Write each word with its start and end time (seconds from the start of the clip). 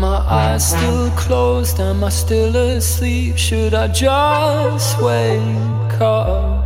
my 0.00 0.18
eyes 0.18 0.68
still 0.70 1.10
closed? 1.10 1.80
Am 1.80 2.04
I 2.04 2.08
still 2.08 2.54
asleep? 2.54 3.36
Should 3.36 3.74
I 3.74 3.88
just 3.88 5.00
wake 5.00 6.00
up? 6.00 6.64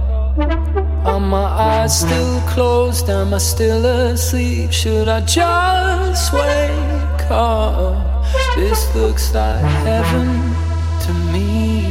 Are 1.06 1.20
my 1.20 1.44
eyes 1.44 2.00
still 2.00 2.40
closed? 2.48 3.08
Am 3.08 3.32
I 3.32 3.38
still 3.38 3.84
asleep? 3.84 4.72
Should 4.72 5.08
I 5.08 5.20
just 5.20 6.32
wake 6.32 7.30
up? 7.30 8.24
This 8.56 8.94
looks 8.94 9.34
like 9.34 9.62
heaven 9.86 10.26
to 11.04 11.12
me. 11.32 11.86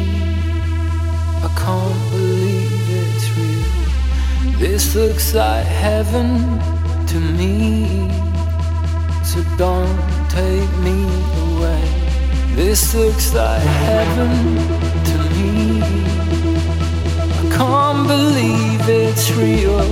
I 1.43 1.49
can't 1.63 2.11
believe 2.11 2.71
it's 3.01 3.27
real. 3.37 4.59
This 4.59 4.95
looks 4.95 5.33
like 5.33 5.65
heaven 5.65 6.59
to 7.07 7.19
me. 7.19 8.09
So 9.23 9.43
don't 9.57 10.14
take 10.35 10.77
me 10.79 10.97
away. 11.47 11.83
This 12.55 12.93
looks 12.93 13.33
like 13.33 13.61
heaven 13.61 14.31
to 15.09 15.17
me. 15.35 15.81
I 17.39 17.55
can't 17.55 18.05
believe 18.05 18.83
it's 18.89 19.31
real. 19.31 19.87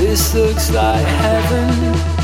This 0.00 0.34
looks 0.34 0.70
like 0.70 1.06
heaven 1.24 2.15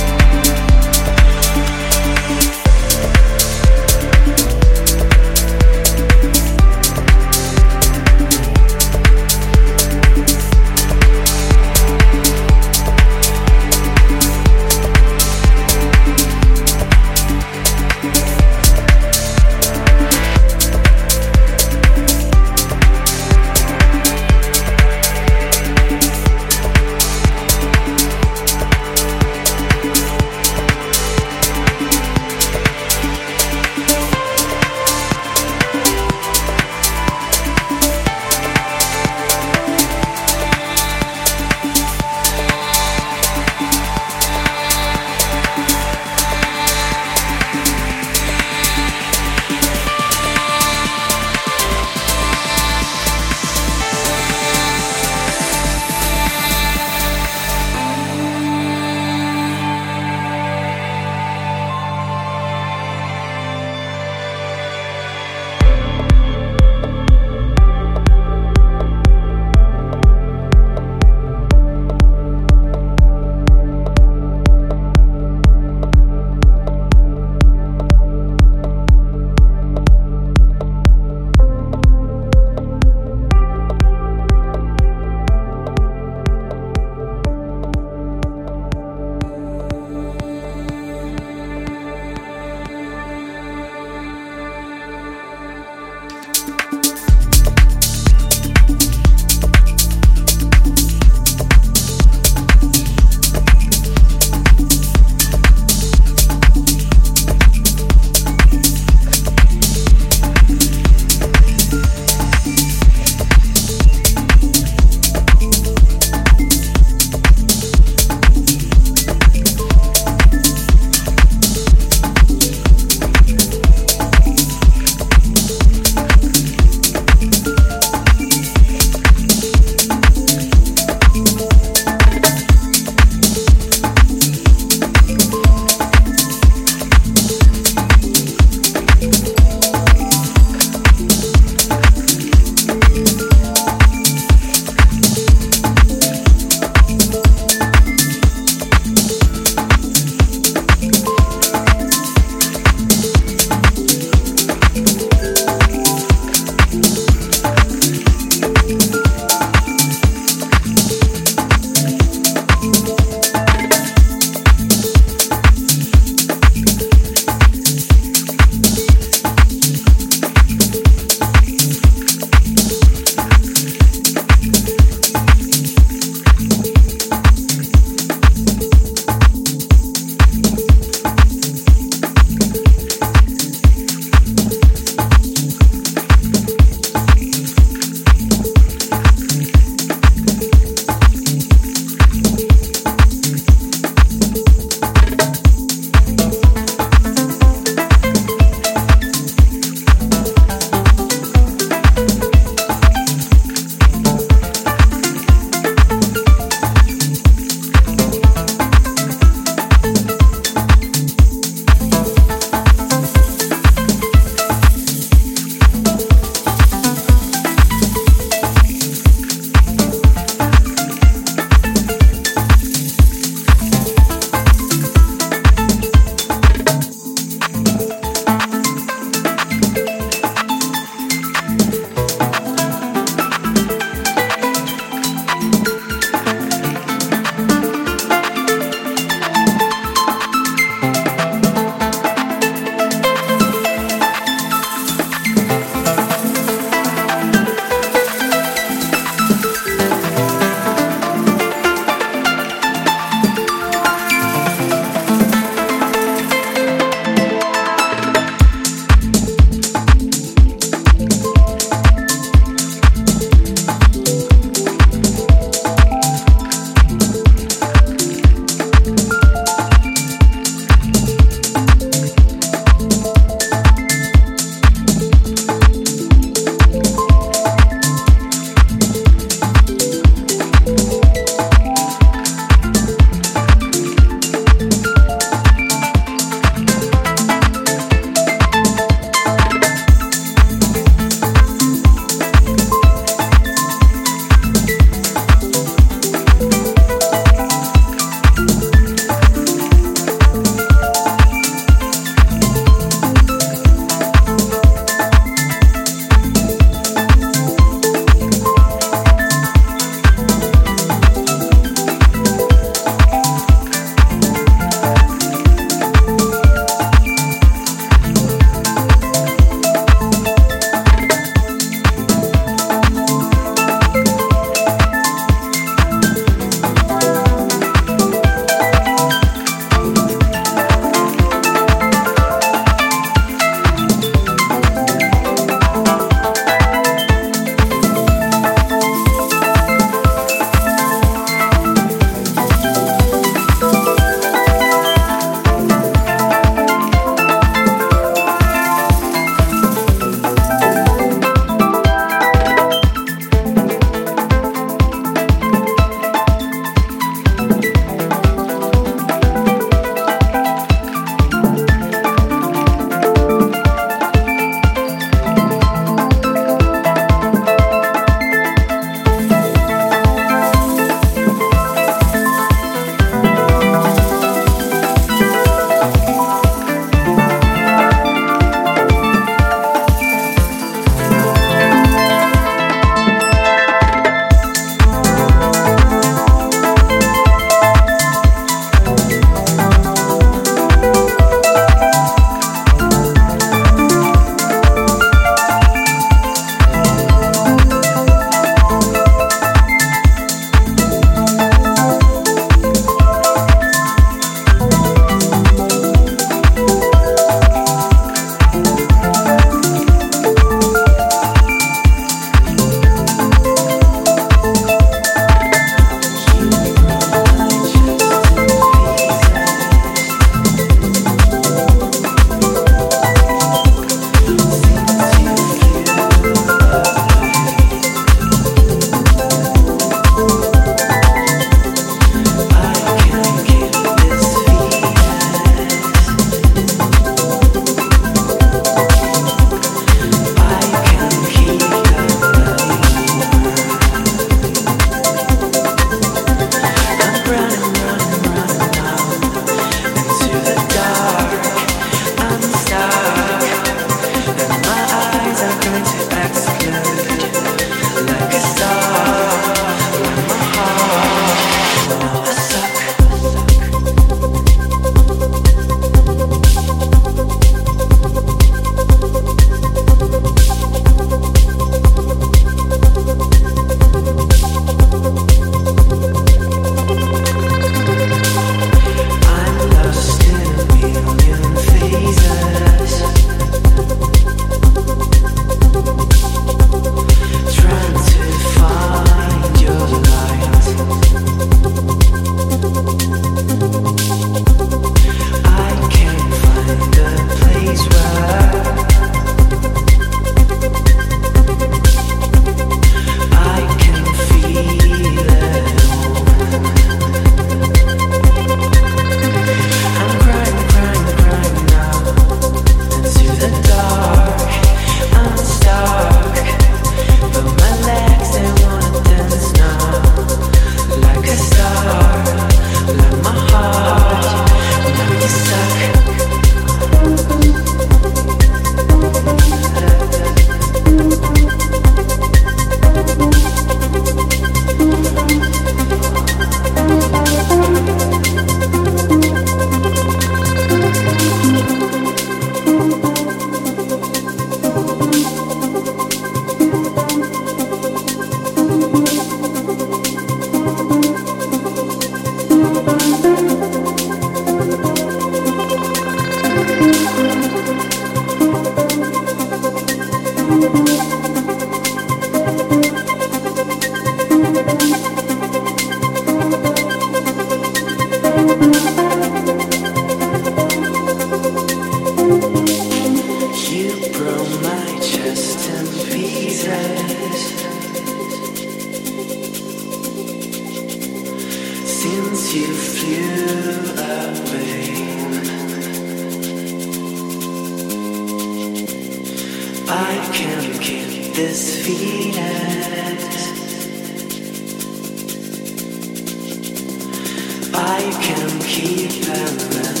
can 598.19 598.59
keep 598.61 599.11
it. 599.11 600.00